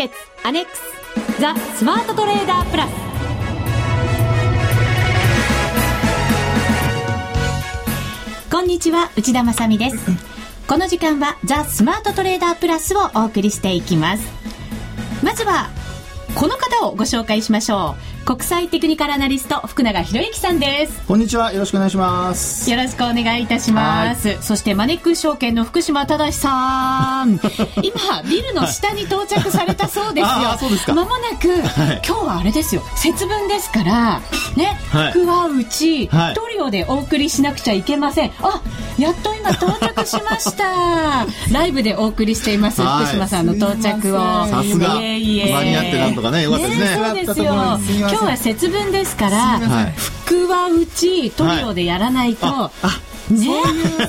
[0.00, 0.80] ケッツアネックス
[1.42, 2.90] ザ・スマートトレーダープラス。
[8.50, 9.98] こんにちは内田まさです。
[10.66, 14.26] この時間はザ・スマートトレーダープラスをお送りしていきます。
[15.22, 15.68] まずは
[16.34, 18.09] この方をご紹介しましょう。
[18.30, 21.04] 国際テクニカルアナリスト福永博之さんです。
[21.08, 21.52] こんにちは。
[21.52, 22.70] よろしくお願いします。
[22.70, 24.40] よろしくお願いいたします。
[24.40, 27.40] そしてマネック証券の福島正さん。
[27.82, 30.56] 今ビルの下に到着されたそうですよ。
[30.60, 30.94] そうですか。
[30.94, 32.84] まもなく、はい、今日はあれですよ。
[32.94, 34.20] 節分ですから
[34.54, 38.32] ね、はい、福は内、はい、トリオでお送りしなくちゃいけません。
[38.42, 38.60] あ
[38.96, 41.26] やっと今到着しました。
[41.50, 44.46] ライブでお送りしています、福島さんの到着を。
[44.46, 44.94] さすが。
[45.00, 45.18] 間
[45.64, 47.44] に合ってなんとかねよかったですね、ね、そうですよ。
[47.98, 49.58] 今日は節分ですから、
[50.24, 52.70] 福は内トリオでやらないと、は
[53.30, 53.46] い、ね、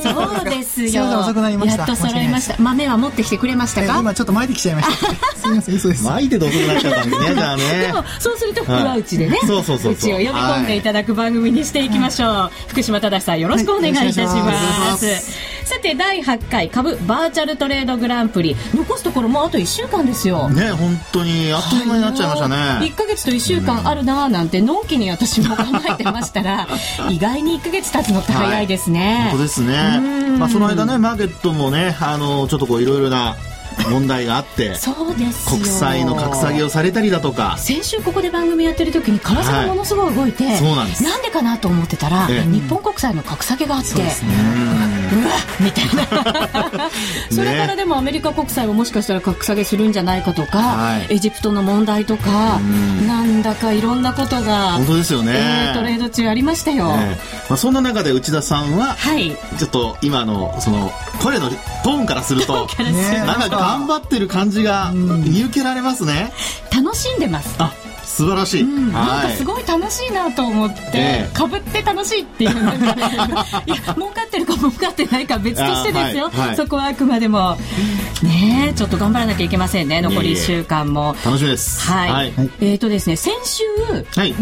[0.03, 1.19] そうですよ。
[1.19, 2.55] 遅くなりまやっと揃いました。
[2.59, 3.99] 豆は持ってきてくれましたか？
[3.99, 5.15] 今ちょっと巻いてきちゃいました。
[5.37, 6.03] すみません、嘘です。
[6.03, 7.63] 巻いてど遅くなっちゃったんですね、じゃあね。
[7.87, 9.93] でもそうすると福は内でね、そうそうそう。
[9.93, 12.51] 内を呼び込んでいただく番組にしていきましょう。
[12.67, 15.50] 福島正さんよろしくお願いいたします。
[15.71, 18.57] さて第8回株バーチャルトレードグランプリ。
[18.75, 20.49] 残すところもうあと1週間ですよ。
[20.49, 26.67] ね本当にあっという間になっちゃいましたね、は1か月と1週間あるなーなんてのんきに私も考えてましたら
[27.09, 29.99] 意外に1か月経つのって早いですね、はい、本当ですね。
[30.37, 33.37] まあその間ねマーケットもねあのちょっとこういろいろな
[33.89, 37.57] 問題があってそうです国債の格下げをされたりだとか。
[37.57, 41.03] 先週ここで番組やってる時に為替がものすごい動いて、はい、そうなんです。
[41.03, 44.05] なんでかなと思ってたら、え日本国債の格下げがあって、うわ
[45.59, 46.89] みたいな。
[47.31, 53.07] それからでもアメリカ国債ももしかしたら格下げするんじゃないかとか、はい、エジプトの問題とか、ん。
[53.07, 57.17] なんだかいろんなことが本当ですよね、えー、トレード中ありましたよ、ね、
[57.49, 61.49] まあ、そんな中で内田さんは、はい、ちょっと今のその声の
[61.83, 66.31] トーンからすると、 ね、なんか頑張ってる感じが見受けられますね。
[66.73, 67.55] 楽しんでます。
[67.59, 67.71] あ
[68.11, 77.57] 素晴らしい、うん、なんかすごい楽しいなと思ってかぶ、って楽しいっていう いや儲かってるか儲かってないか別としてですよ、はいはい、そこはあくまでも。
[78.21, 80.01] ねちょっと頑張らなきゃいけませんね。
[80.01, 81.15] 残り1週間も。
[81.25, 81.89] 楽しみです。
[81.89, 83.63] はい、はい、えっ、ー、とですね先週、
[84.15, 84.33] 前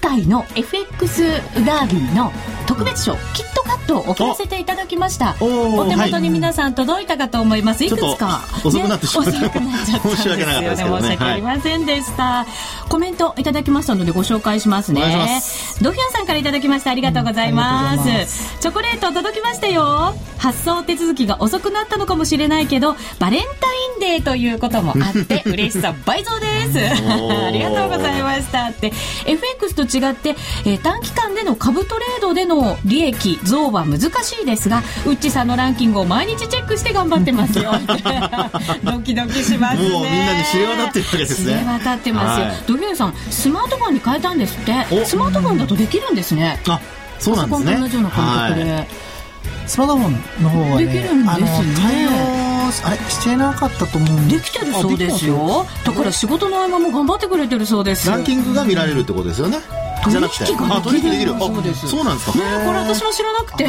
[0.00, 1.22] 回の FX
[1.66, 2.32] ダービーの
[2.66, 5.36] 特別賞キットカットを送らせていただきました。
[5.40, 10.46] お手元に皆さん届いたかと思います、い、くつか、遅くなってしまった、遅くなっちゃったんですよね。
[10.46, 12.46] 申し訳ありませんでした、
[12.88, 15.02] コメントいただきましたのでご紹介しますね。
[15.82, 18.08] ドヒャンさんからいただきましたありがとうございます。
[18.08, 26.78] うんます、チョコレート届きましたよ発送手続きが遅くなったのかもしれないけどバレンタインデーということもあって嬉しさ倍増です。
[27.08, 28.66] ありがとうございました。
[28.66, 28.92] って
[29.24, 37.72] FX と違って、えー、短期間での株トレードでのの利益増は難しいですがウッチさんのランキングを毎日チェックして頑張ってますよ。
[38.82, 39.88] ドキドキしますね。
[39.90, 41.52] もうみんなに知れ渡ってるわけですね。
[41.54, 45.04] 知れ渡ってますよ、はい、ドキュさんスマートフォンに変えたんですって。
[45.04, 46.60] スマートフォンだとできるんですね。
[46.68, 46.80] あ
[47.18, 47.76] そうなんですね。
[47.78, 48.88] 同じような感覚で、はい、
[49.66, 52.46] スマートフォンの方は、ね、できるんですね。
[52.84, 55.66] あれしてなかったと思うんできてるそうですよ。
[55.84, 58.08] だから仕事の合間も頑張ってくれてるそうです。
[58.10, 59.58] ランキングが見られるってことですよね。
[60.08, 60.44] じゃなくて。
[60.44, 61.34] あ取引できる。
[61.38, 61.88] そうです。
[61.88, 63.66] そうなんですか、ね、これ私も知らなくて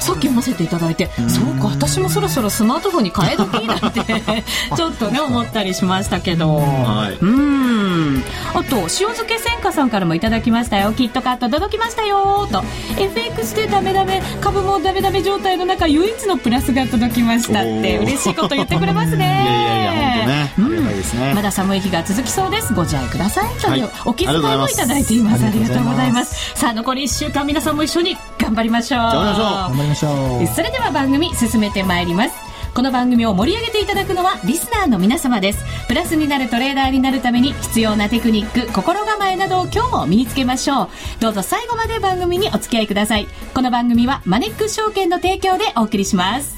[0.00, 8.24] さっき読ませていただいてそうか私もそろそろスマートフォンに変え時なんて ちょっとね思ったりしましたけど、はい、うん
[8.54, 10.92] あと塩漬け千華さんからもいただきましたよ。
[10.92, 12.46] キットカット届きましたよ。
[12.50, 12.62] と。
[12.98, 19.24] FX でダメダメ株もダメダメ状態の中唯一のプラスが届きましたって嬉しいこと言ってくれますね。
[19.24, 21.34] いやいやいや本当ね、うん、ね。
[21.34, 22.74] まだ寒い日が続きそうです。
[22.74, 23.54] ご自愛ください。
[23.56, 25.44] という、はい、お気遣いもいただいています。
[25.44, 26.54] ありがとうございます。
[26.54, 29.00] さあ残り1週間皆さんも一緒に頑張りましょう。
[29.00, 30.46] 頑張りましょう。
[30.48, 35.62] それでは番組進めてまいりますこの番組を盛り上げていただくのはリスナーの皆様です。
[35.88, 40.88] プラスになるトレーダーになるために必要なテクニック心構えなどを今日も身につけましょう。
[41.20, 43.26] どうぞ最後まで番組にお付き合いください。
[43.54, 46.56] この番組はマネックス証券の提供でお送りします。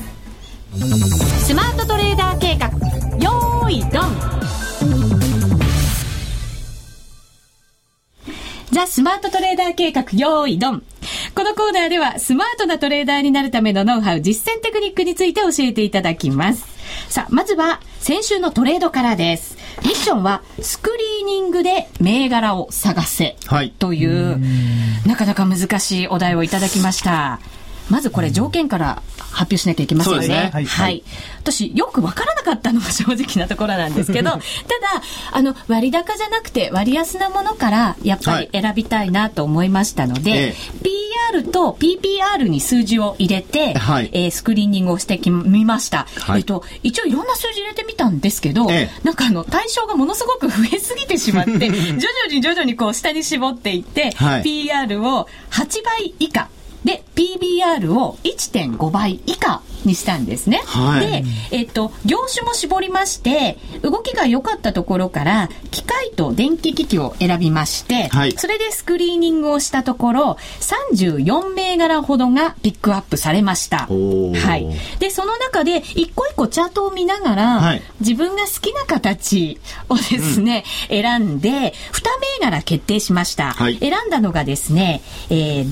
[1.44, 2.68] スマートトレーダー計画
[3.18, 4.34] よーいドン。
[8.70, 10.82] ザ・スマートトレーダー計画、用意ドン。
[11.34, 16.64] このコーナーでは、スマートなトレーダーになるためのノウハウ、実践テクニックについて教えていただきます。
[17.08, 19.58] さあ、まずは、先週のトレードからです。
[19.82, 23.36] ミッションは、スクリーニングで銘柄を探せ。
[23.46, 23.72] はい。
[23.76, 24.38] という、
[25.06, 27.40] なかなか難しいお題をいただきました。
[27.90, 29.02] まずこれ条件から
[29.34, 30.28] 発表しなきゃいけませんよね。
[30.28, 31.02] ねはい、はい。
[31.38, 34.42] 私、よくわからなかったのが正直なところなんですけど、 ただ、
[35.32, 40.54] あの、割高じゃなくて割安なものから、やっぱり選びたいなと思いましたので、はい、
[41.32, 46.06] PR と PPR に数字を入れて、はい、えー、スクリーニングをしてみました。
[46.20, 52.00] はい、えっと、一応いろんな数字入れてみたんですけど、ええ、なんかあの、対象がものすごく増えすぎてしまって、 徐々
[52.30, 56.48] に徐々にこう下に絞っていって、はい、PR を8倍以下。
[56.84, 60.62] で、PBR を1.5倍以下にしたんですね。
[60.66, 73.86] はい、で、えっと、業種も絞りまして、動きが良かったところから、機械と電気機器を選びまして、はい、それでスクリーニングをしたところ、34銘柄ほどがピックアップされました。
[73.86, 74.68] はい。
[74.98, 79.58] で、その中で、一個一個チャートを見ながら、はい、自分が好きな形
[79.88, 81.54] をですね、うん、選んで、2
[82.40, 83.54] 銘柄決定しました。
[83.54, 85.70] 選んだのがですね、えー、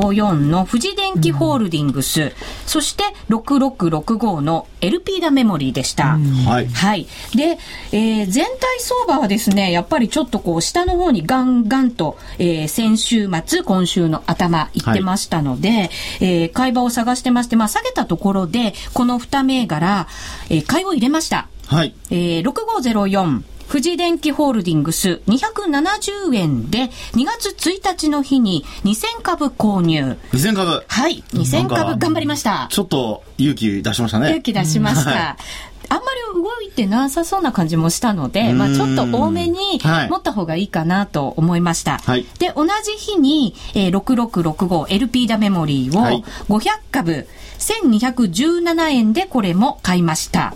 [0.00, 2.32] 6504の富士電機ホールディングス、うん、
[2.66, 6.14] そして6665の LP ダメモリーでした。
[6.14, 6.66] うん、はい。
[6.66, 7.06] はい。
[7.34, 7.58] で、
[7.92, 20.06] えー、全体相場はですね、やっぱりちょっとこう下の方にガンガンと、えー、先週末、今週の頭行ってましたので、はい、えー、買い場を探してまして、まあ下げたところで、この2銘柄、
[20.50, 21.48] えー、買いを入れました。
[21.66, 21.94] はい。
[22.10, 30.16] えー、6504、富士電機ホールディングス270円で2月1日の日に2000株購入。
[30.32, 31.22] 2000株はい。
[31.32, 32.68] 2000株頑張りました。
[32.70, 34.28] ちょっと勇気出しましたね。
[34.28, 35.10] 勇気出しました。
[35.10, 35.36] は
[35.70, 41.98] いあんまり動いてなさそうな感じもしたので、まあ、ちょっと多めに持った方がいいかなと思いました。
[41.98, 47.26] はい、で、同じ日に、えー、6665LP ダメモリーを500株
[47.58, 50.54] 1217円でこれも買いました。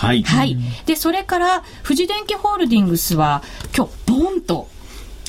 [0.00, 0.22] はい。
[0.22, 0.56] はい。
[0.86, 3.42] で、それから、富士電機ホールディングスは、
[3.76, 4.68] 今日、ボンと、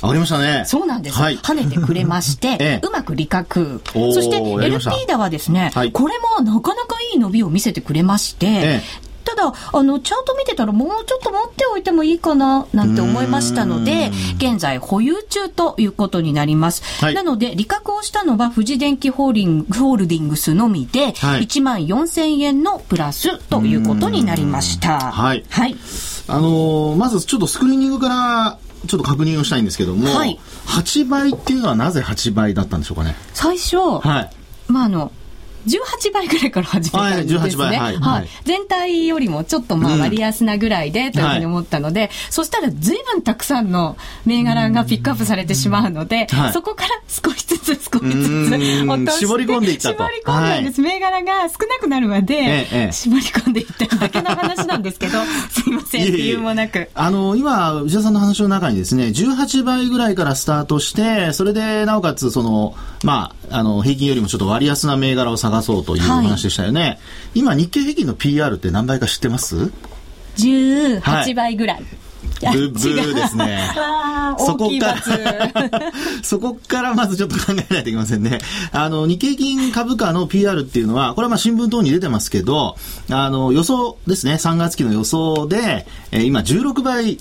[0.01, 0.63] 上がりましたね。
[0.65, 1.17] そうなんです。
[1.17, 3.81] はい、跳ねてくれまして、 ええ、うまく利確。
[3.93, 8.83] そして、LP ダはですね、はい、これもなかなかいい伸びを見せてくれまして、え
[9.23, 16.83] ただ、あの、チャート見てたらもうちょっと持っておいてもいいかな、なんて思いましたので、現在保有中ということになります。
[17.03, 24.99] はい、なので、利確をしたのは富士電機ホーリンホールディングスのみで、はい、1万4000円のプラスということになりました。
[24.99, 25.43] はい。
[25.49, 25.75] はい。
[26.27, 33.15] あのー、まずちょっとスクリーニングからちょっと確認をしたいんですけども、はい、8倍っていうのはなぜ8倍だったんでしょうかね？
[33.33, 34.31] 最初、はい、
[34.67, 35.11] まああの
[35.65, 37.63] 18倍ぐらいから始めたんですね。
[37.63, 49.95] はい、はいはい、全体よりもちょっとまあ割安なぐらいでというふうに思ったので、うんそしたら随分たくさんの銘柄がピックアップされてしまうので、そこから少しずつ少しずつ落として絞り込んでいったと。
[49.95, 50.81] 絞り込んだんです。
[50.81, 55.19] 銘柄が少なくなるまで、ええ、絞り込んでいっただけの話なんですけど、
[55.51, 56.89] すいません、理由もなく。
[56.95, 66.81] あの、今、内田さんの話の中にですね、18倍ぐらいからスタートして、それでなおかつ、その、まあ、あの、平均よりもちょっと割安な銘柄を探探そうという話でしたよね。
[66.81, 66.99] はい、
[67.35, 69.71] 今、日経平均の PR って何倍か知ってます
[70.37, 71.77] ?18 倍ぐらい。
[71.77, 72.00] はい
[72.53, 73.71] ブブーですね。
[74.37, 75.01] そこから
[76.23, 78.39] そこからまずちょっと考えないといけませんね。
[78.71, 82.77] あの、日経金株価の PR っていうのは、これはまあ新聞等に出てますけど、
[83.09, 87.17] あの、予想ですね、3月期の予想で、えー、今16倍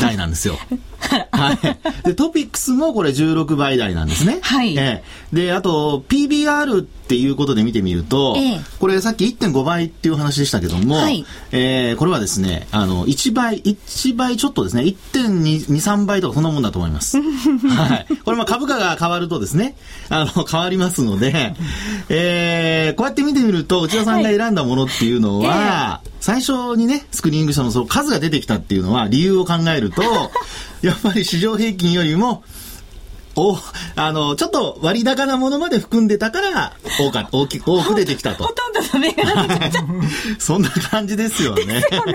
[0.00, 0.58] 台なんですよ。
[1.30, 2.06] はい。
[2.08, 4.38] で、トピックスもこれ16倍台なんですね。
[4.42, 4.76] はい。
[4.76, 17.18] えー、で、あと、PBR っていうことで見てみると、えー、これさっき1.5倍っていう話でしたけども、はい、えー、これはですね、あの、1倍、1倍ちょっとですね、1.2、3倍とかそんなもんだと思います。
[17.22, 18.06] はい。
[18.24, 19.76] これまあ株価が変わるとですね、
[20.08, 21.54] あの、変わりますので、
[22.08, 30.02] えー、こうやって見てみると、内田さんが選んだものっていうのは、はいえー最初にね、スクリーニングしたのその数が出てきたっていうのは理由を考えると、
[30.82, 32.42] やっぱり市場平均よりも
[33.36, 33.58] お、
[33.96, 38.44] あの、ちょっと割高なものまで含んでたから、多か、大きく、多く出てきたと。
[38.44, 39.82] ほとんどの銘柄出ちゃ
[40.38, 41.64] そんな感じですよね。
[41.66, 42.14] ですよね。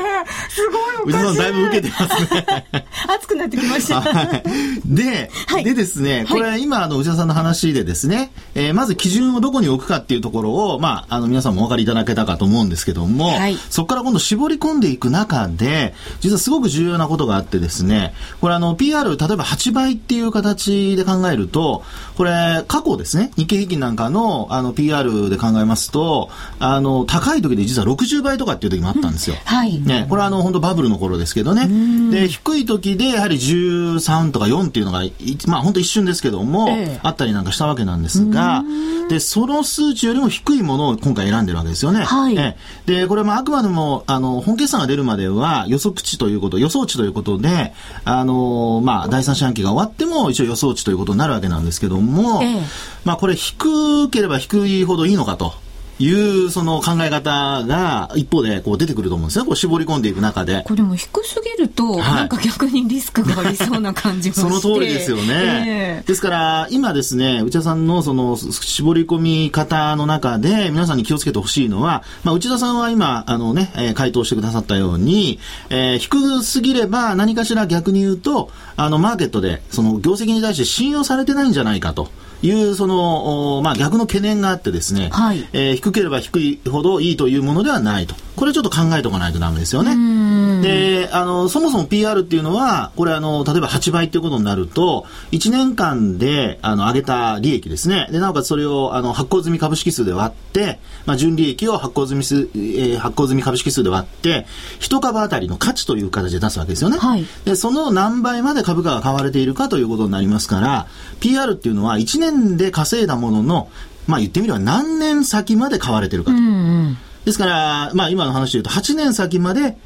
[0.50, 1.26] すごいおかしい。
[1.26, 2.66] さんだいぶ受けてますね。
[3.08, 4.02] 熱くなってきました。
[4.02, 4.44] はい、
[4.86, 21.84] で、はい、でですね、これ、はい、今、あの、内田さんの話でですね、えー、まず基準をどこに置くかっていうところを、まあ、あの、皆さんもお分かりいただけたかと思うんですけども、はい、そこから今度絞り込んでいく中で、実はすごく重要なことがあってですね、これあの、PR、例えば8倍っていう形で考えると、
[22.16, 29.36] これ、過去ですね、日経平均なんかの、あの、PR で考えますと、あの、高い時で実は60倍とかっていう時もあったんですよ。
[29.36, 29.80] うん、はい。
[29.80, 31.68] ね、これはあの、本当バブルの頃ですけどね。
[32.12, 35.02] で、低い時でやはり13とか4っていうのが、
[35.48, 38.64] まあ本当一瞬ですけども、えあったりなんかしたわけなんですが、
[39.10, 42.04] で、その数値よりも低いものを今回選んでるわけですよね。
[42.04, 42.38] はい。
[42.38, 47.74] えで、これもあくまでも、あの、本決算が出るまでは予測値ということ、予想値ということで、
[48.06, 52.62] あの、まあ、第三四半期が終わっても一応予想値ということになるわけなんですけども、ええ、
[53.04, 55.54] まあこれ低ければ低いほどいいのかと。
[56.00, 59.46] いうその考え方が一方でこう出てくると思うんですね。
[59.46, 60.64] こう絞り込んでいく中で。
[60.66, 64.42] これも低すぎると、なんか逆にリスクがありそうな感じもして。
[64.50, 65.24] その通りですよね。
[65.68, 82.10] えー、ですから今ですね、内田さんのその絞り込み方の中で皆さんに気をつけてほしいのは、まあ内田さんは今あのね、えー、回答してくださったように、えー、低すぎれば何かしら逆に言うと、あのマーケットでその業績に対して信用されてないんじゃないかと。
[82.42, 88.16] いうその、まあ、逆の懸念があってですね、はい、えー、低ければ低いほどいいというものではないと。
[88.36, 90.62] これちょっと考えておかないとダメですよね。
[90.62, 98.08] で、あの、そもそも PR っていうのは、これあの、例えば8倍っていうことになると、1年間で、あの、上げた利益ですね。
[98.12, 104.46] で、なおかつそれを、あの、発行済み株式数で割って、まあ、純利益を発行済み数、えー、発行済み株式数で割って、
[104.80, 106.98] 1株当たりの価値という形で出すわけですよね。
[106.98, 110.88] はい、で、その何倍まで株価が買われているかということになりますから、
[111.20, 113.70] PR っていうのは1年で稼いだものの、
[114.08, 116.38] まあ言ってみれば何年先まで買われてるかと。
[116.38, 116.50] うんう
[116.90, 119.78] んですから、まあ今の話で言うと8年先まで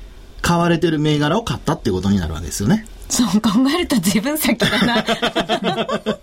[0.41, 2.85] 買われてる銘柄を買ったってことになるわけですよね。
[3.09, 5.03] そう考えると自分先だな。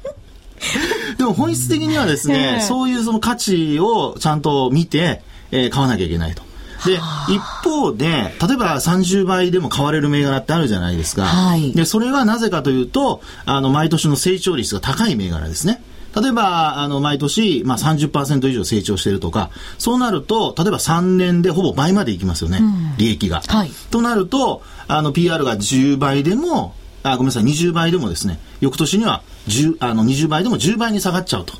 [1.19, 6.43] でも本質的にはですね、そういうその価値をちゃんと見て、えー、買わなきゃいけないと。
[6.87, 6.99] で、
[7.29, 11.25] 一方で、例えば30倍でも買われる銘柄ってあるじゃないですか。
[11.25, 15.83] はい、で、それはなぜかというと、あの、毎年の成長率が高い銘柄ですね。
[16.21, 23.43] 例えば、あの、毎年、まあ30%以上成長しているとか、そうなると、例えば3年でほぼ倍までいきますよね、うん、利益が。
[23.47, 23.71] はい。
[23.91, 31.55] となると、あの、PR が10倍でも、あ、ごめんなさい、20倍でもですね、翌年には10、あの、20倍でも10倍に下がっちゃうと。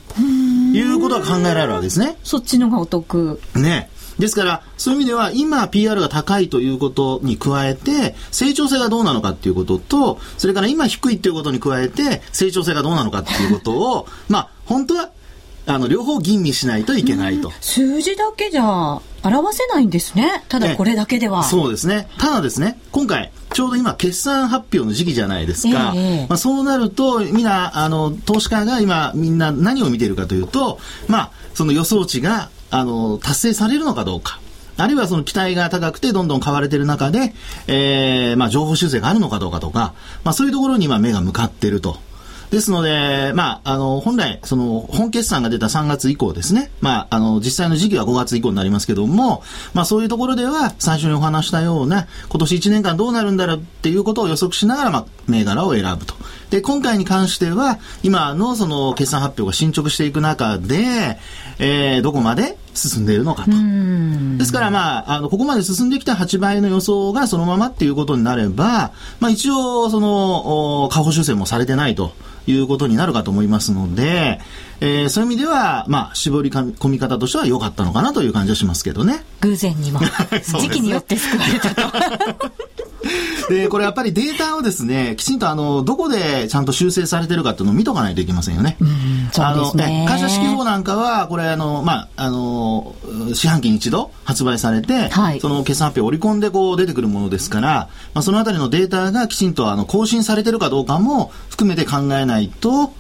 [0.73, 2.17] いうことが考えられるわけですね。
[2.23, 3.41] そっちのがお得。
[3.55, 3.91] ね。
[4.19, 15.11] ですから、そういう意味では、今 PR が高いということに加えて、成長性がどうなのかっていうことと、それから今低いっていうことに加えて、成長性がどうなのかっていうことを、まあ、本当は、
[15.67, 17.53] あの、両方吟味しないといけないと。
[17.61, 20.45] 数字だけじゃ表せないんですね。
[20.49, 21.45] ただこれだけでは。
[21.45, 22.09] そうですね。
[22.19, 25.93] ただですね、今回、ちょうど今、決算発表の時期じゃないですか。
[25.95, 34.41] えー、まあ、そうなると、みんな、あの、投資家が今、みんな何を見ているかというと、まあ、その予想値があの、達成されるのかどうか。
[34.79, 37.35] あるいはその期待が高くてどんどん買われている中で、
[37.67, 41.99] えー、まあ情報修正があるのかどうかとか、まあそういうところに今目が向かっていると。
[42.53, 46.71] ですので、まあ、あの、本来、その、本決算が出た3月以降ですね。
[46.83, 56.15] まあ、あの、実際の時期は5月以降になりますけども、まあ、そういうところでは、最初にお話したような、今年1年間どうなるんだろうっていうことを予測しながら、まあ、銘柄を選ぶと。
[56.51, 61.19] で、今回に関しては、今のその決算発表が進捗していく中で、
[61.59, 63.51] えー、どこまで進んでいるのかと。
[64.39, 72.13] ですから、まあ、あの、ここまで進んできた8倍の予想がそのままっていうことになれば、まあ、一応、その、下方修正もされてないと。
[72.47, 74.41] いうことになるかと思いますので、
[74.81, 79.25] えー、そういう意味では、まあ、絞り込み方としては良かったのかなという感じはしますけどね。
[79.41, 80.01] 偶然にも。
[80.61, 81.83] 時期によって救われたと。
[83.49, 88.77] で、これやっぱりデータをですね、きちんとあの、どこでちゃんと修正されてるかっていうのを見とかないといけませんよね。
[89.39, 92.95] あの、ね、会社指揮法なんかは、これあの、まあ、あの、
[93.35, 102.93] 四半期に一度発売されて、はい、その決算発表を織り込んでこう出てくるものですから、まあ、そのあたりのデータがきちんとあの、更新されてるかどうかも含めて考えないと、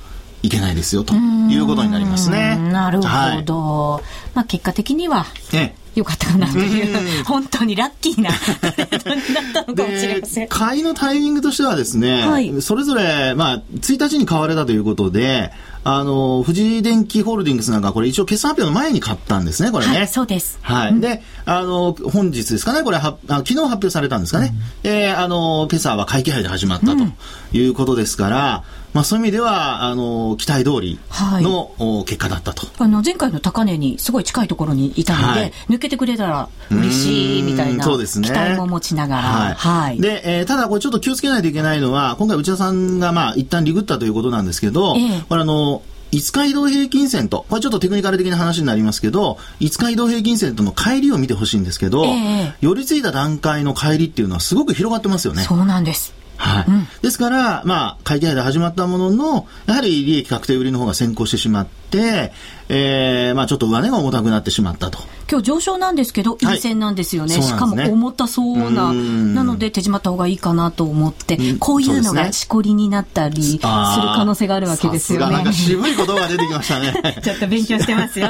[0.42, 2.56] いけないですよということになりますね。
[2.56, 3.08] なるほど。
[3.08, 4.04] はい、
[4.34, 8.36] まあ結果的には、ええよかったかなという、本当にラッキーなト
[8.76, 10.48] レードになったのかもしれません。
[10.48, 15.52] 買いのタイミングとしてはですね、はい、それぞれ、まあ、1日に買われたということで、
[15.84, 19.96] あの、富士電機ホールディングスなんかこれ一応決算発表の前に買ったんですね、これね。
[19.96, 20.58] はい、そうです。
[20.62, 20.92] はい。
[20.92, 24.54] うん、で、あの、本日ですかね、これは、あ昨日発表されたんですかね。
[24.84, 27.04] うん、えー、あの、今朝は会期配で始まったと
[27.52, 32.66] いうことですから、うんまあ、そういう意味ではあの期待通りの、はい、結果だったと。
[32.78, 39.54] あの前回の高値にすごい近いところにいたので、はい、抜けてくれたら嬉しいみたいな、ね、期待も持ちながら、はい。
[39.54, 55.42] はい、でえー、ただこれちょっと気をつけないといけないのは今回内田さんがまあ一旦リグったということなんですけど、えー、これあの5日移動平均線と、これちょっとテクニカル的な話になりますけど、5日移動平均線との乖離を見てほしいんですけど、えー、寄り付いた段階の乖離っていうのはすごく広がってますよね。
[55.42, 56.14] そうなんです。
[56.36, 56.64] はい。
[56.68, 64.98] うん、ですから、まあ、会計で始まったものの、やはり利益確定売りの方が先行してしまって、えー、まあちょっと上値が重たくなってしまったと。
[65.30, 67.34] 今日上昇なんですけど、陰線なんですよね。
[67.36, 68.92] はい、しかも重たそうな。
[68.92, 75.32] なので手締まった方がいいかなと思って、こういうのがしこりになったりする可能性があるわけですよね。
[75.32, 76.92] なんか渋い言葉が出てきましたね。
[77.22, 78.28] ちょっと勉強してますよ。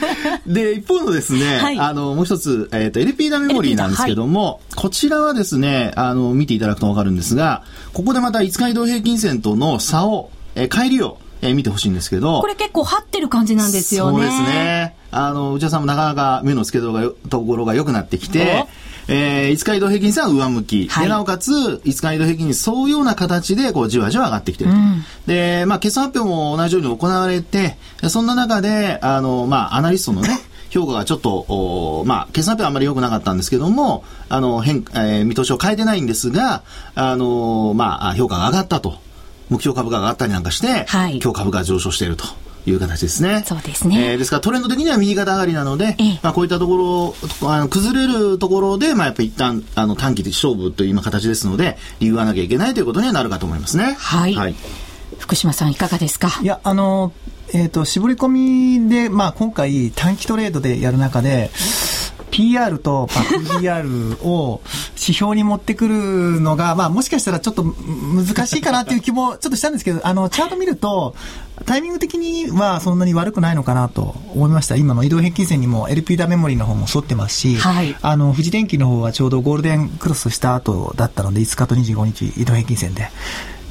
[0.46, 7.62] で、一方のですね、はい、あの、もう一つ、えっ、ー、と、LP ダメモリーなんですけども、はい、こちらはですね、あの、見ていただくとわかるんですが、
[7.92, 12.40] ここでまた5日移動平均線との差を、えー、帰りを、えー、見てほしいんですけど。
[12.40, 14.18] これ結構張ってる感じなんですよね。
[14.18, 14.96] そうですね。
[15.10, 16.92] あの、内田さんもなかなか目の付けど
[17.40, 18.66] ころが良くなってきて、
[19.08, 20.88] えー、5日移動平均線は上向き。
[20.88, 24.76] はい、で、なおかつ、5日移動平均に沿うような形で、こう、じわじわ上がってきてると。
[24.76, 27.78] うん、で、まあ、決算発表も同じように行われて、
[28.08, 36.62] そんな中で、あの、まあ、アナリストのね、 評価がちょっと、おまあ、決算発表はあんまり良くなかったんですけども、あの、変、えー、見通しを変えてないんですが、
[36.94, 39.07] あの、まあ、評価が上がったと。
[39.48, 42.24] 目標株価が上がったりなんかして、はい、今日株価が上昇していると。
[42.66, 43.44] いう形ですね。
[43.46, 44.12] そうですね。
[44.12, 53.96] えー、ですからトレンド的には右肩上がりなので、ええ、まあこういったところ、あの崩れるところで、まあやっぱり一旦、あの短期で勝負という今形ですので、理由はなきゃいけないということにはなるかと思いますね。
[53.98, 54.34] はい。
[54.34, 54.54] はい、
[55.18, 56.28] 福島さんいかがですか？
[56.42, 57.12] いや、あの、
[57.54, 58.28] えっ、ー、と、絞り込
[58.82, 61.50] みで、まあ今回短期トレードでやる中で、
[62.38, 63.88] PR とバック PR
[64.22, 64.60] を
[64.92, 71.16] 指標に持ってくるのが、まあもしかしたらちょっと難しいかなっていう気も ちょっとしたんですけど、あの、チャート見ると、
[71.64, 74.76] タイミング的にはそんなに悪くないのかなと思いました。
[74.76, 83.10] 今の移動平均線にも LP ダメモリの方も沿ってますし、はい、あの、富士電機の方はちょうどゴールデンクロスした後だったので、5日と25日移動平均線で。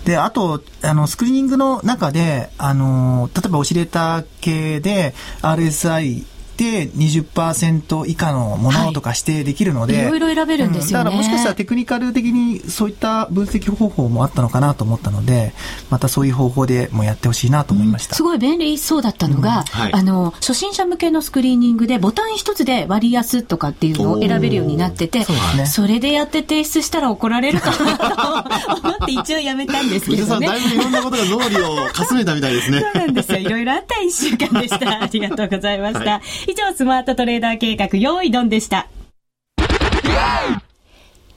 [0.03, 6.25] で、あと、あの、スクリーニングの中で、あの、例えばオシレーター系で RSI
[6.57, 15.53] て20%以下のものとか指定できるので、はい、いろいろ選べるんですよね、うん、だからもしかしたらテクニカル的にそういった分析方法もあったのかなと思ったので
[15.89, 19.63] またそういう方法でもやってほしいなと思いました、うん、すごい便利そうだったのが、うん。
[19.63, 30.47] はい、あの初心者向けのスクリーニングでボタン一つで割安とかっていうのを選べるようになっててそ,、ね、それでやって提出したら怒られるかなと 思って一応やめたんですけどね。
[30.47, 32.81] だいぶいろんなことが脳裏をかすめたみたいですね。
[32.81, 33.39] そうなんですよ。
[33.39, 35.03] いろいろあった一週間でした。
[35.03, 38.87] ありがとうございました、はい、以上スマートトレーダー計画、用意ドンでした。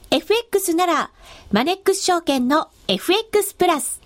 [0.09, 1.11] FX なら、
[1.51, 3.99] マネックス証券の FX プラス。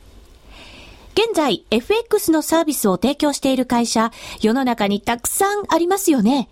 [1.13, 6.49] 現在、FX のサービスを提供している会社、世の中にたくさんありますよね。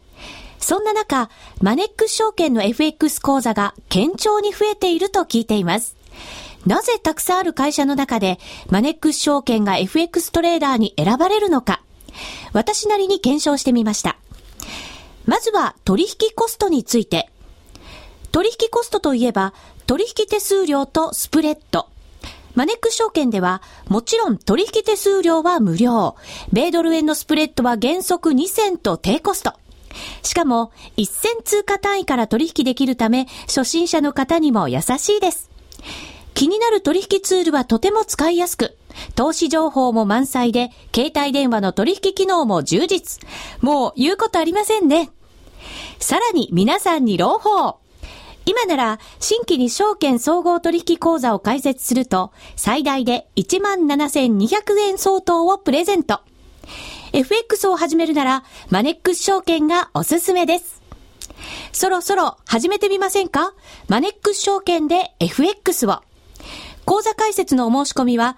[0.59, 5.95] そんな中、マネックス証券の FX 講座が堅調に増えていると聞いています。
[6.67, 11.81] なぜたくさんある会社の中で、マネックス証券が FX トレーダーに選ばれるのか、
[12.53, 14.17] 私なりに検証してみました。
[15.25, 17.29] まずは取引コストについて。
[18.31, 19.53] 取引コストといえば、
[19.85, 21.87] 取引手数料とスプレッド。
[22.55, 26.15] マネック証券では、もちろん取引手数料は無料。
[26.51, 29.53] 米ドル円のスプレッドは原則2銭と低コスト。
[30.21, 35.49] しかも、1銭通貨単位から取引できるため、初心者の方にも優しいです。
[36.33, 38.75] 気になる取引ツールはとても使いやすく、
[39.15, 43.21] 投資情報も満載で、携帯電話の取引機能も充実。
[43.61, 45.09] もう言うことありませんね。
[45.99, 47.79] さらに皆さんに朗報。
[48.45, 56.19] 今なら、新規に証券総合取引口座を開設すると、最大で17,200円相当をプレゼント。
[57.13, 60.81] FX を始めるなら、マネックス証券がおすすめです。
[61.71, 63.53] そろそろ始めてみませんか？
[63.87, 66.01] マネックス証券で FX を。
[66.85, 68.37] 口座開設のお申し込みは、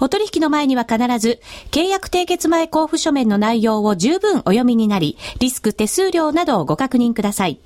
[0.00, 7.60] お取引の前には必ず、契約締結前交付書面の内容を十分お読みになり、リスク手数料などをご確認ください。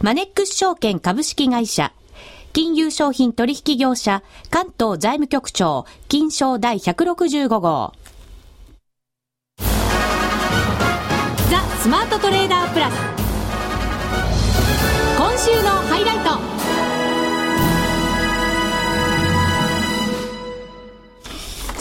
[0.00, 1.92] マネックス証券株式会社、
[2.52, 7.92] 金融商品取引業者、関東財務局長、金賞第165号。
[11.50, 12.94] ザ・スマートトレーダープラス。
[15.16, 16.53] 今週のハイライト。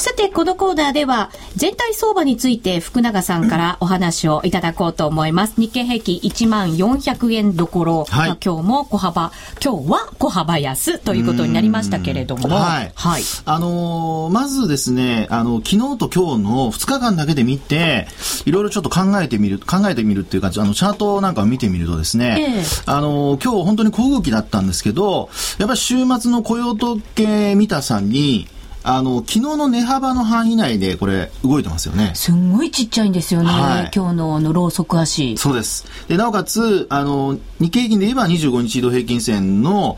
[0.04, 5.54] さて、このコーナーでは、全体相場について福永さんからお話をいただこうと思います。
[5.56, 9.32] 日経平均1万400円どころ、はい、今日も小幅、
[9.64, 12.92] 今日は小幅安ということになりましたけれども、はい。
[12.94, 13.22] はい。
[13.46, 18.06] あのー、まずですね、あの、昨日と今日の2日間だけで見て、
[18.44, 28.50] いろいろちょっと考えてみる、考えてみるっていうか、あの、チャートなんかを見てみるとですね、えー、あのー、今日本当に小動きだったんですけど、やっぱり週末の雇用統計見たさんに、
[28.84, 32.12] あの、昨日の値幅の範囲内でこれ動いてますよね。
[32.16, 33.48] すんごいちっちゃいんですよね。
[33.48, 35.38] はい、今日のあの、ローソク足。
[35.38, 35.86] そうです。
[36.10, 39.98] で、なおかつ、あの、日経平均で言えば25日移動平均線の、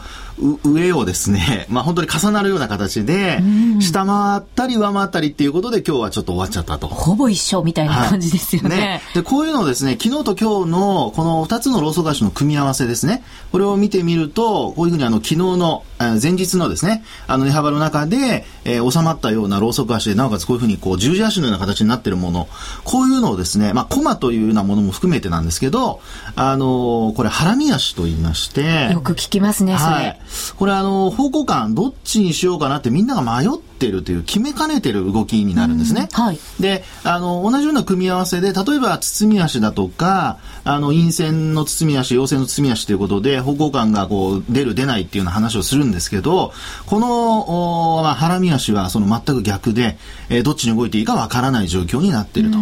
[0.64, 3.42] 上をですね、 まあ本当に重なるような形で、
[3.80, 6.88] 下回ったり上回ったりっていうことで今日はちょっと終わっちゃったと。
[6.88, 8.70] ほぼ一緒みたいな感じですよね。
[8.70, 15.84] はい、ねで、こういうのをですね、昨日と今日のこの2つのローソク足の組み合わせですね、これを見てみると、こういうふうにあの昨日の、
[16.22, 22.50] 前日のですね、あの値幅の中で、えー、収まったようなローソク足で、なおかつこういうふうにこう十字足のような形になっているもの、
[22.84, 26.02] こういうのをですね、まあコマというようなものも含めてなんですけど、
[26.36, 29.96] あのー、これハラミ足と言いまして、よく聞きますね、それ。
[29.96, 30.20] はい。
[30.58, 36.10] これあの、方向感どっちにしようかなってみんなが迷ってるという決めかねてる動きになるんですね。
[36.12, 36.40] はい。
[36.60, 46.54] で、あの、同じような組み合わせで、例えば包み足だとか、あの、陰線の包み足、陽線の包み足ということで、方向感がこう、出る出ないっていうような話をするんですけど、
[46.86, 49.98] この、まあ、ハラミ足はその全く逆で、
[50.30, 52.58] えー、どっちに動いていいかわからない状況になっていると。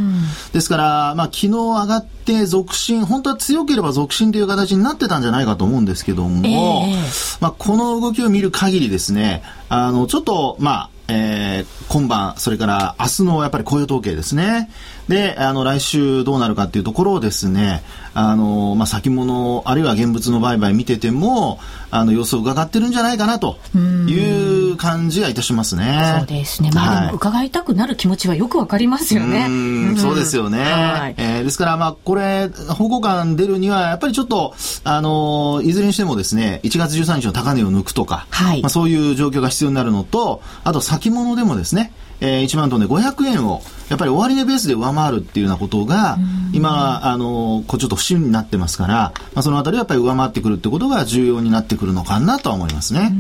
[0.51, 9.43] ですから、まあ、昨日上がって続伸、本当は強ければ続伸という形になってたんじゃないかと思うんですけども、えー、まあ、この動きを見る限りですね、
[9.75, 14.69] あの、ちょっと、まあ、えー、今晩、それから明日のやっぱり雇用統計ですね。
[15.07, 17.81] で、あの、来週どうなるかっていうところをですね、
[18.13, 21.59] あの、まあ、先物、あるいは現物の売買見てても、
[21.95, 26.17] あの、様子を伺ってるんじゃないかなという感じがいたしますね。
[26.19, 26.71] そうですね。
[26.73, 29.47] まあ、でも伺いたくなる気持ちはよくわかりますよね。
[29.93, 30.63] うそうですよね。
[30.63, 46.17] はい、えー、ですから、まあ、これ、方向感出るには、やっぱりちょっと、あの、いずれにしてもですね、1月13日の高値を抜くとか、はい、まあ、そういう状況が必要になるのと、あと先物でもですね、えー、1万トンで500円をやっぱり終値ベースで上回るっていうようなことが、
[46.53, 53.11] 今、あの、こうちょっと不審になってますから、まあ、そのあたりはやっぱり上回ってくるってことが重要になってくるのかなとは思いますね。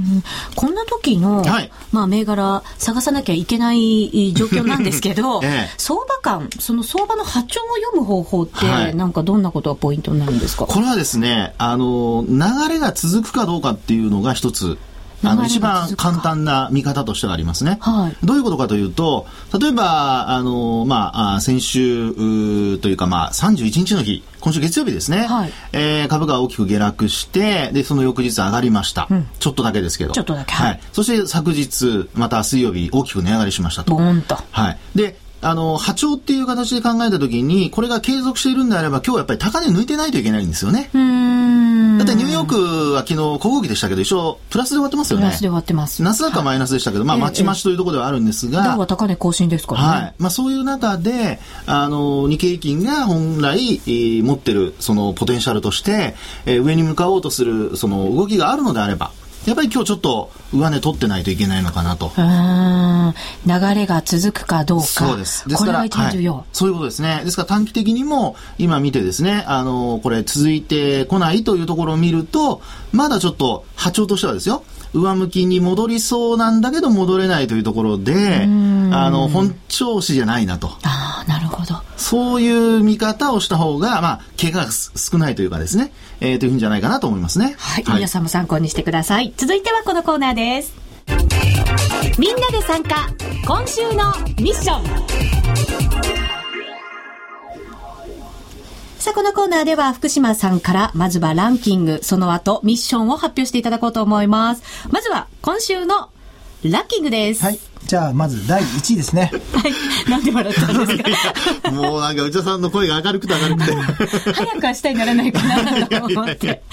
[0.55, 10.65] こんな時の、はい、まあ、銘柄探さなきゃいけない状況なんですけど、 ええ、相場感、その相場の波長を読む方法って、はい、なんかどんなことがポイントになるんですか？
[10.65, 14.77] これはですね、あの、流れが続くかどうかっていうのが一つ
[15.23, 17.77] あの、一番簡単な見方としてはありますね。
[17.81, 18.25] はい。
[18.25, 19.25] どういうことかというと、
[19.59, 25.25] 例えば、あの、まあ、先週というか、まあ、31日の日、今週月曜日ですね。
[25.25, 25.53] はい。
[25.71, 29.07] えー、株価が大きく下落して、で、その翌日上がりました。
[29.09, 30.11] うん、ちょっとだけですけど。
[30.11, 30.53] ちょっとだけ。
[30.53, 30.79] はい。
[30.91, 33.95] そして昨日、また水曜日、大きく値上がりしましたと。
[33.95, 34.37] ボーンと。
[34.51, 34.77] はい。
[34.95, 40.89] で、あの、波長っていう形で考えたときに、これが継続しているんであれば、今日やっぱり高値抜いてないといけないんですよね。
[41.97, 45.25] だってニューヨークは昨日小動きでしたけど、一応プラスで終わってますよね。
[45.25, 46.03] プラスで終わってます。
[46.03, 48.61] ナスダックはマイナスでしたけど、まあ、まちまちというところではあるんですが。
[48.63, 49.87] 今日は高値更新ですからね。
[49.87, 50.13] はい。
[50.17, 59.11] まあ、そういう中で、あの、日経平均が本来、えー、持ってる、その、ポテンシャルとして、えー、上に向かおうとする、その、動きがあるのであれば、
[59.45, 62.11] やっぱり今日ちょっと上値取ってないといけないのかなと。
[63.45, 64.85] 流れが続くかどうか。
[64.85, 65.47] そうです。
[65.49, 65.89] ですから、はい、
[66.53, 67.21] そういうことですね。
[67.25, 80.69] ですから短期的にも今見てですね、あの、これ続いてこないというところを見ると、まだちょっと波長としてはですよ、上向きに戻りそうなんだけど戻れないというところで、あの、本調子じゃないなと。
[80.83, 81.81] ああ、なるほど。
[81.97, 87.55] そういう見方をした方が、まあ、怪我が少ないというかですね、えー、というふうじゃないかなと思いますね。
[87.57, 87.83] はい。
[87.83, 89.33] はい、皆さんも参考にしてください。
[89.35, 90.73] 続いてはこのコーナーです。
[92.19, 93.09] みんなで参加、
[93.45, 96.22] 今週のミッション。
[99.03, 104.63] さあ、このコーナーでは福島さんからまずはランキング、その後ミッションを発表していただこうと思います。
[104.91, 106.09] まずは今週の
[106.63, 107.43] ランキングです。
[107.43, 107.59] はい。
[107.85, 109.31] じゃあ、まず第1位ですね。
[109.53, 110.09] はい。
[110.09, 111.71] なんで笑ったんですか？
[111.71, 114.31] もうなんか内田さんの声が明るくて明るくて。
[114.33, 116.63] 早く明日にならないかなと思って。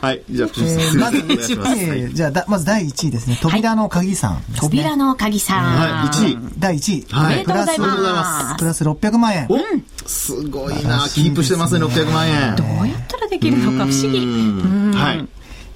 [0.00, 0.22] はい。
[0.30, 3.38] じゃあ、えー、まず、えー、じゃあだ、まず第1位ですね。
[3.40, 5.64] 扉の鍵さん、ねはい、扉の鍵さん。
[5.64, 6.16] はい。
[6.16, 6.38] 1位。
[6.58, 7.06] 第1位。
[7.10, 7.26] はい。
[7.26, 8.56] おめでとうございます。
[8.58, 9.46] プラス600万円。
[9.48, 9.84] うん。
[10.06, 11.08] すごいな。
[11.08, 12.56] キープしてますね、600万円。
[12.56, 14.18] どうやったらできるのか不思議。
[14.96, 15.26] はい。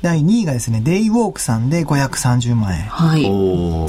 [0.01, 2.83] 第2位がですね、デイウォークさんで530万円。
[2.83, 3.23] はい。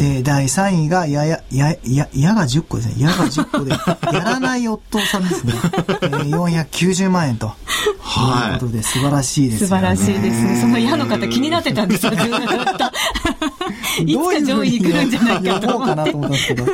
[0.03, 2.95] で、第3位が、やや、や、や、やが10個ですね。
[2.97, 3.71] やが10個で、
[4.17, 5.53] やらない夫さんですね。
[5.53, 7.53] えー、490万円と。
[7.99, 8.59] はい。
[8.59, 10.57] ということで、素晴らしいです、ね、素晴らしいですね。
[10.59, 12.27] その矢の方気になってたんですよ、ずっと。
[14.03, 16.65] いつか上位に来るんじゃないかと思うかなと思ったんですけど。
[16.65, 16.67] い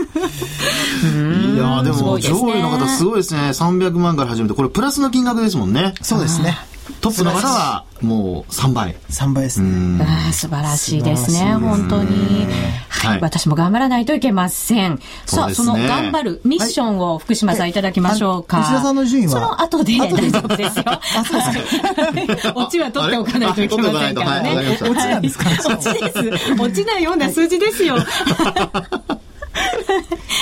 [1.57, 3.41] やでも、上位の方すごいですね。
[3.49, 5.93] 300万から始めて、これプラスの金額ですもんね。
[6.01, 6.57] そうですね。
[7.05, 8.95] トップの方はもう3倍。
[9.11, 10.03] 3倍ですね。
[10.03, 12.47] あ素晴らしいですね、本当に。
[12.89, 14.99] はい、私も頑張らないといけません。
[15.27, 18.61] さあ、その頑張るミッションを福島さんいただきましょうか。
[18.61, 20.85] 石田さんの順位はその後で大丈夫ですよ。
[22.55, 24.79] オチは取っておかないといけませんからね。
[24.81, 26.53] オチなんですかオチです。
[26.59, 27.97] 落ちないような数字ですよ。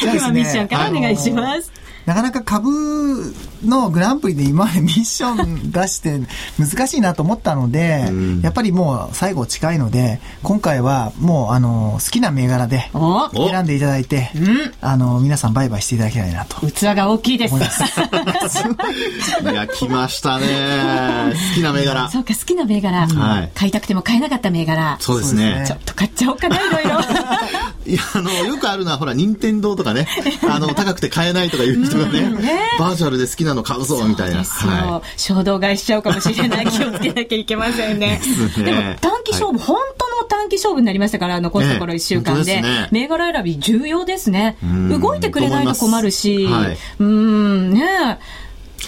[0.02, 1.83] ではミッションからお願いします。
[2.06, 2.70] なかなか株
[3.66, 6.20] のグランプリで今までミッション出して
[6.60, 8.12] 難しいなと思ったので、
[8.42, 12.90] やっぱりもう最後近いので、今回はもうあの、好きな銘柄で
[13.34, 14.32] 選んでいただいて、
[14.82, 16.66] あの、皆さん売買していただきたいなと。
[16.68, 17.56] 器が大きいです。
[19.44, 20.46] いや、来ましたね。
[21.56, 22.10] 好きな銘柄。
[22.10, 23.08] そうか、好きな銘柄。
[23.08, 24.98] はい、買いたくても買えなかった銘柄。
[25.00, 25.64] そうですね。
[25.66, 27.00] ちょっと買っちゃおうかな、いろいろ。
[27.86, 30.08] いや、あの、よくあるのは、ほら、任天堂とかね、
[30.50, 32.62] あの、高くて買えないとかいう人がね、ね。
[32.80, 34.44] バーチャルで好きなの買うぞ、みたいな。
[34.44, 36.68] はい、衝動買いしちゃうかもしれない。
[36.68, 38.22] 気をつけなきゃいけませんね。
[38.58, 42.62] でも、短期勝負、はい、本当の短期勝負になりましたから、残すところ1週間で。
[42.62, 44.58] ね、銘柄選び重要ですね。
[44.62, 48.20] 動いてくれないと困るし、はい、うん、ね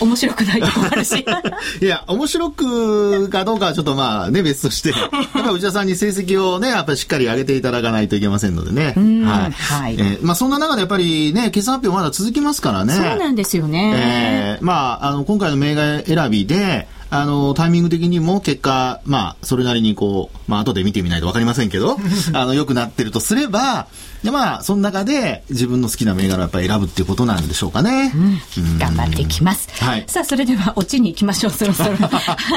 [0.02, 1.26] 面白くないと困るし。
[1.82, 8.94] いや、面白くかどうかはちょっとまあね、別として、 やっぱ内田さんに成績をね、やっぱりしっかり上げていただかないといけませんのでね。
[9.26, 9.52] はい。
[9.52, 12.94] はい、えー、まあそんな中でやっぱりね、決算発表まだ続きますからね。
[12.94, 14.58] そうなんですよね。
[14.60, 16.88] えー、まあ、あの、今回の銘柄選びで、
[17.22, 21.98] あの、タイミング的にも結果、まあ、それなりにこう、まあ、後で見てみないとわかりませんけど、
[22.34, 23.88] あの、良くなってるとすれば、
[24.26, 28.12] で、まあ、その中で自分の好きな銘柄をやっぱり選ぶっていうことなんでしょうかね。
[28.16, 28.18] う
[28.60, 29.70] ん、頑張っていきます。
[29.84, 30.06] はい。
[30.08, 31.92] さあ、それでは、オチに行きましょう、そろそろ。
[31.96, 32.08] は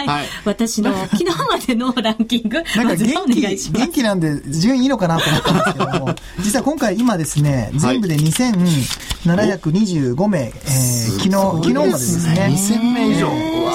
[0.05, 0.07] い。
[0.07, 10.53] はい、私の昨日までのランキング、 なんか元気、元気なんで、順位いいのかなと思ったんですけども、実は今回今ですね、全部で2725名、えー、
[11.19, 13.29] 昨日、昨日までですね、2000名以上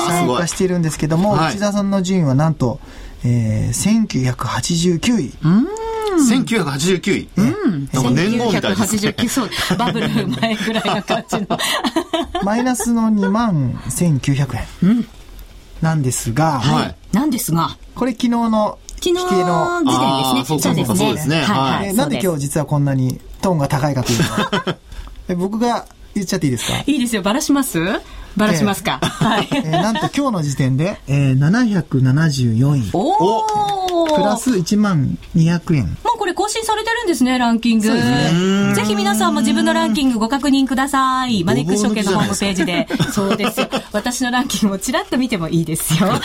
[0.08, 2.80] 参加しているんですけども、内田さんの順位はなんと、
[3.26, 5.34] えー、1989位。
[5.44, 5.68] うん
[6.16, 7.30] 1989位。
[7.38, 7.90] うん。
[7.92, 9.16] なんか年号みたいですね。
[9.18, 9.50] 1989、そう。
[9.78, 11.48] バブル前ぐらいな感じの。
[12.44, 14.64] マイナスの2万1900円。
[14.84, 15.08] うん。
[15.82, 16.96] なんですが、はい。
[17.12, 17.76] なんですが。
[17.96, 19.22] これ昨日の、昨日の
[19.84, 20.60] 時点ですね。
[20.60, 20.96] そうですね。
[20.98, 21.42] そうですね。
[21.42, 21.94] はい。
[21.96, 24.20] なんで今日実はこんなにトーンが高いかという
[25.28, 26.78] と、 僕が言っちゃっていいですか？
[26.86, 27.22] いいですよ。
[27.24, 27.80] ばらします？
[28.38, 29.00] ばらしますか。
[29.02, 29.50] はい。
[29.52, 32.90] えー、なんと今日の時点で、えー、774位。
[32.94, 35.84] おおプラス1万200円。
[35.86, 37.94] もうこれ更新されてるんですね、ランキング。
[37.94, 41.44] ね、ぜひ皆さんも自分のランキングご確認ください。
[41.44, 42.88] マネック証券のホームページで。
[43.12, 43.70] そうですよ。
[43.92, 46.10] 私のランキングもちらっと見てもいいですよ。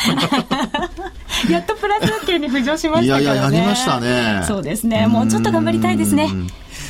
[1.50, 3.22] やっとプラス圏に浮上しましたからね。
[3.22, 4.42] いやいや、やりましたね。
[4.46, 5.06] そうですね。
[5.06, 6.28] もうちょっと頑張りたいですね。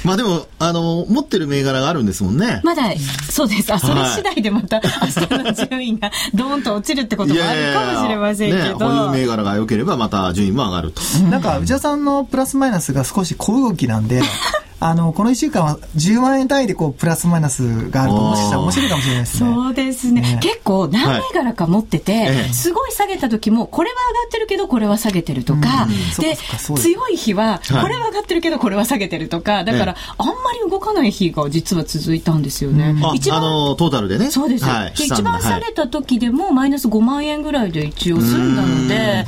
[0.05, 2.61] まあでも、あの、持ってる銘柄があるんですもんね。
[2.65, 2.83] まだ、
[3.31, 3.73] そうです。
[3.73, 8.57] あ、それ次第でまた、 明日の順位がドーンと落ちるってこともあるかもしれませんけど。
[8.57, 11.03] いやいやね、保有銘柄が良ければまた順位も上がると。
[11.31, 14.23] なんか、内田さんのプラスマイナスが少し小動きなんで、
[14.81, 19.51] あの、この1週間は10万円単位でこう、プラスマイナスがあると、もしかしたら面白いかもしれないですね。
[19.53, 20.21] そうですね。
[20.21, 20.39] ね。
[20.41, 25.89] 結構、何銘柄か持ってて、はい、すごい下げた時も、これは上がってるけど、これは下げてるとか、
[26.21, 26.37] で、
[26.77, 32.95] 強い日は、これは上がってるけど、これは下げてるとか、だから、あんまり動かない日が実は続いたんですよね。
[33.15, 34.31] 一番、あの、トータルでね。
[34.31, 34.65] そうです。
[34.65, 39.27] はい、一番下げた時でも、マイナス5万円ぐらいで一応済んだので、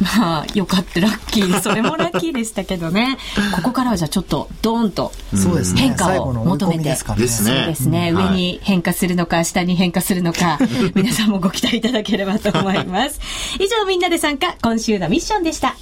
[0.00, 1.60] まあ、よかったラッキー。
[1.60, 3.18] それもラッキーでしたけどね。
[3.56, 5.12] ここからはじゃあちょっと、ドーンと、
[5.76, 6.84] 変化を求めて。
[6.84, 7.26] ですね。
[7.26, 8.12] そうですね。
[8.12, 10.58] 上に変化するのか、下に変化するのか、
[10.94, 13.20] 皆さんもご期待いただければと思います。
[13.58, 15.76] 以上、みんなで参加、今週のミッションでした。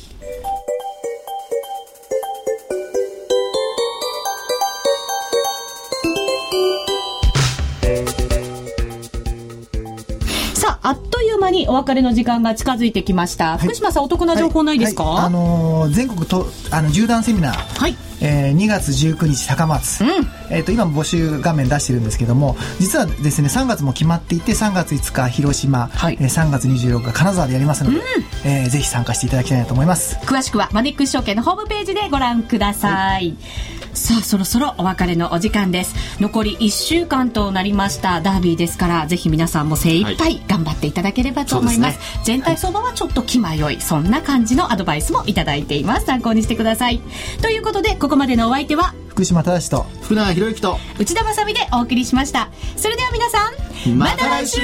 [11.40, 13.52] 間にお別れの時間が近づいてきました。
[13.52, 15.14] はい、福島さん、お得な情報ないですか、はい。
[15.14, 17.80] はい、あのー、全国と、あの、縦断セミナー。
[17.80, 17.96] はい。
[18.22, 20.10] えー、2月19日高松、うん、
[20.50, 26.18] えーと、今募集画面出してるんですけども実はですね3月も決まっていて3月5日広島、はい。
[26.20, 28.04] えー、3月26日金沢でやりますので、うん。
[28.44, 30.16] えー、ぜひ参加していただきたいなと思います。
[30.16, 35.94] 詳しくはマネックス証券のホームページでご覧ください、はいさあそろそろお別れのお時間です。
[36.20, 41.98] 残り1週間となりましたダービーですからぜひ皆さんも精一杯頑張っていただければと思います。
[41.98, 46.06] はいすね、全体相場はちょっと気迷いそんな感じのアドバイスもいただいています。
[46.06, 47.00] 参考にしてください。
[47.42, 52.50] ということでここまでのお相手は福島正と福永博之と内田まさでお送りしました。
[52.76, 53.50] それでは皆さ
[53.90, 54.60] んまた来週。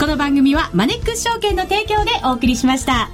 [0.00, 3.10] この番組はマネックス証券の提供でお送りしました